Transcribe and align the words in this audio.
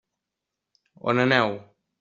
On 1.09 1.15
aneu? 1.25 1.57